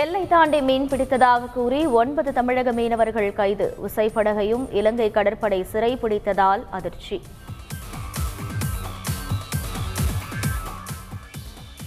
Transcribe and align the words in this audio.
எல்லை 0.00 0.20
தாண்டி 0.28 0.58
மீன் 0.66 0.86
பிடித்ததாக 0.88 1.48
கூறி 1.54 1.78
ஒன்பது 2.00 2.30
தமிழக 2.36 2.72
மீனவர்கள் 2.72 3.32
கைது. 3.32 3.66
உசைப்படகையும் 3.86 4.64
இலங்கை 4.78 5.10
கடற்படை 5.10 5.58
சிறைபிடித்ததால் 5.72 6.62
அதிர்ச்சி. 6.70 7.16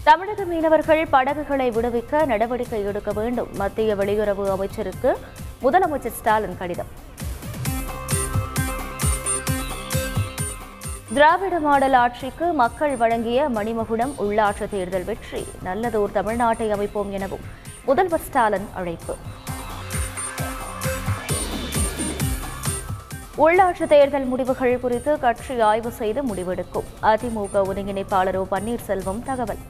தமிழக 0.04 0.46
மீனவர்கள் 0.52 1.04
படகுகளை 1.16 1.70
விடுவிக்க 1.70 2.26
நடவடிக்கை 2.26 2.84
எடுக்க 2.86 3.12
வேண்டும். 3.20 3.50
மத்திய 3.56 3.96
வெளியுறவு 3.96 4.46
அமைச்சருக்கு 4.50 5.18
முதலமைச்சர் 5.64 6.18
ஸ்டாலின் 6.20 6.58
கடிதம். 6.58 6.92
திராவிட 11.14 11.60
மாடல் 11.60 11.94
ஆட்சிக்கு 11.94 12.54
மக்கள் 12.64 12.96
வழங்கிய 12.96 13.50
மணிமகுடம் 13.56 14.16
உள்ளாட்சி 14.24 14.68
தேர்தல் 14.70 15.10
வெற்றி. 15.12 15.44
நல்லதோர் 15.64 16.18
தமிழ்நாட்டை 16.20 16.70
அமைப்போம் 16.70 17.12
எனவும் 17.12 17.46
முதல்வர் 17.88 18.24
ஸ்டாலின் 18.28 18.68
அழைப்பு. 18.74 19.16
உள்ளாட்சி 23.38 23.86
தேர்தல் 23.88 24.26
முடிவுகள் 24.26 24.80
குறித்து 24.80 25.20
கட்சி 25.20 25.60
ஆய்வு 25.60 25.92
செய்து 25.92 26.22
முடிவெடுக்கும். 26.24 26.88
அதிமுக 27.02 27.62
ஒருங்கிணைப்பாளர் 27.70 28.36
ஓ 28.36 28.46
பன்னீர்செல்வம் 28.52 29.22
தகவல். 29.24 29.62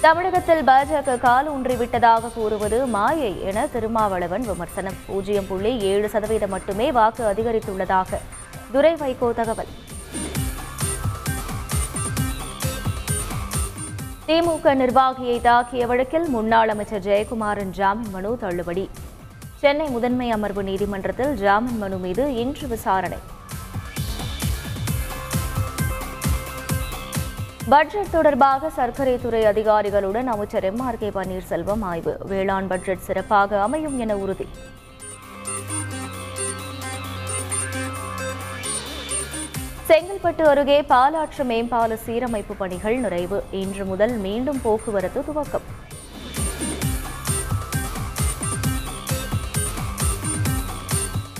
தமிழகத்தில் 0.00 0.64
பாஜக 0.64 1.18
கால் 1.18 1.50
ஊன்றிவிட்டதாக 1.54 2.32
கூறுவது 2.34 2.86
மாயை 2.86 3.32
என 3.42 3.66
திருமாவளவன் 3.66 4.46
விமர்சனம். 4.50 4.98
பூஜ்ஜியம் 5.06 5.46
புள்ளி 5.46 5.78
ஏழு 5.78 6.08
சதவீதம் 6.08 6.54
மட்டுமே 6.56 6.92
வாக்கு 6.92 7.24
அதிகரித்துள்ளதாக 7.24 8.20
துரை 8.72 8.94
வைகோ 8.94 9.34
தகவல். 9.34 9.72
திமுக 14.28 14.72
நிர்வாகியை 14.80 15.36
தாக்கிய 15.44 15.86
வழக்கில் 15.86 16.28
முன்னாள் 16.28 16.68
அமைச்சர் 16.68 17.02
ஜெயக்குமாரின் 17.02 17.70
ஜாமீன் 17.70 18.10
மனு 18.10 18.36
தள்ளுபடி. 18.40 18.90
சென்னை 19.56 19.86
முதன்மை 19.88 20.30
அமர்வு 20.30 20.62
நீதிமன்றத்தில் 20.62 21.34
ஜாமீன் 21.34 21.78
மனு 21.78 21.96
மீது 21.96 22.34
இன்று 22.34 22.66
விசாரணை. 22.68 23.18
பட்ஜெட் 27.68 28.10
தொடர்பாக 28.10 28.70
சர்க்கரை 28.70 29.18
துறை 29.22 29.44
அதிகாரிகளுடன் 29.44 30.26
அமைச்சர் 30.26 30.64
எம் 30.64 30.80
ஆர் 30.80 30.98
கே 30.98 31.08
பன்னீர்செல்வம் 31.08 31.80
ஆய்வு. 31.80 32.18
வேளாண் 32.24 32.66
பட்ஜெட் 32.66 33.06
சிறப்பாக 33.08 33.62
அமையும் 33.62 33.98
என 33.98 34.16
உறுதி. 34.16 34.48
செங்கல்பட்டு 39.88 40.42
அருகே 40.42 40.82
பாலாற்று 40.88 41.44
மேம்பால 41.50 41.96
சீரமைப்பு 42.06 42.54
பணிகள் 42.58 42.96
நிறைவு. 42.96 43.44
இன்று 43.50 43.84
முதல் 43.84 44.12
மீண்டும் 44.24 44.60
போக்குவரத்து 44.62 45.20
துவக்கம். 45.20 45.64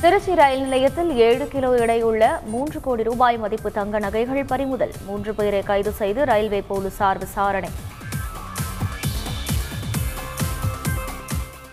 திருச்சி 0.00 0.34
ரயில் 0.34 0.60
நிலையத்தில் 0.60 1.10
ஏழு 1.16 1.48
கிலோ 1.48 1.70
எடையுள்ள 1.84 2.44
மூன்று 2.44 2.80
கோடி 2.80 3.02
ரூபாய் 3.02 3.38
மதிப்பு 3.38 3.72
தங்க 3.72 3.98
நகைகள் 3.98 4.44
பறிமுதல். 4.44 4.94
மூன்று 5.06 5.34
பேரை 5.34 5.62
கைது 5.62 5.92
செய்து 5.92 6.24
ரயில்வே 6.24 6.60
போலீசார் 6.60 7.18
விசாரணை. 7.18 7.70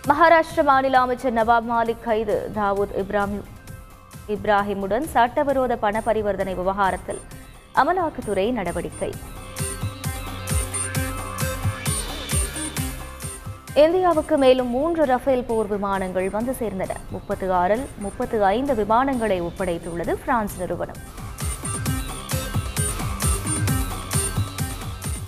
மகாராஷ்டிர 0.08 0.62
மாநில 0.62 1.00
அமைச்சர் 1.00 1.34
நவாப் 1.34 1.68
மாலிக் 1.72 2.06
கைது. 2.08 2.50
தாவூத் 2.54 2.96
இப்ராஹிம் 3.04 3.44
இப்ராஹிமுடன் 4.34 5.04
சட்டவிரோத 5.14 5.76
பண 5.76 6.00
பரிவர்த்தனை 6.00 6.54
விவகாரத்தில் 6.54 7.20
அமலாக்கத்துறை 7.74 8.52
நடவடிக்கை. 8.52 9.10
இந்தியாவுக்கு 13.74 14.36
மேலும் 14.36 14.68
மூன்று 14.68 15.04
ரஃபேல் 15.04 15.44
போர் 15.44 15.66
விமானங்கள் 15.66 16.30
வந்து 16.30 16.56
சேர்ந்தன. 16.60 16.92
முப்பத்து 17.10 17.52
ஆறில் 17.52 17.84
முப்பத்து 17.98 18.44
ஐந்து 18.44 18.74
விமானங்களை 18.74 19.42
ஒப்படைத்துள்ளது 19.42 20.14
பிரான்ஸ் 20.24 20.58
நிறுவனம். 20.58 21.00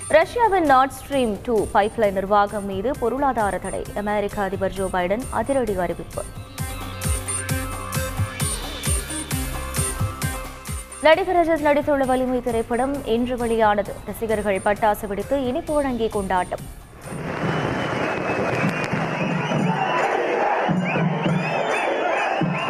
ரஷ்யாவின் 0.08 0.64
நார்ட் 0.64 0.97
ஸ்ட்ரீம் 0.98 1.37
டூ 1.42 1.66
பைப்லைன் 1.75 2.19
நிர்வாகம் 2.20 2.66
மீது 2.66 2.92
பொருளாதார 2.98 3.58
தடை. 3.58 3.84
அமெரிக்க 3.97 4.42
அதிபர் 4.42 4.72
ஜோ 4.72 4.88
பைடன் 4.92 5.25
அதிரடி 5.31 5.76
அறிவிப்பு. 5.87 6.38
நடிகர் 11.08 11.36
ரஜத் 11.36 11.66
நடித்துள்ள 11.66 12.04
வலிமை 12.06 12.38
திரைப்படம் 12.46 12.94
இன்று 13.14 13.36
வெளியானது. 13.36 13.92
ரசிகர்கள் 14.08 14.58
பட்டாசு 14.66 15.06
வெடித்து 15.10 15.36
இனிப்பு 15.50 15.72
வழங்கி 15.74 16.08
கொண்டாட்டம். 16.08 16.64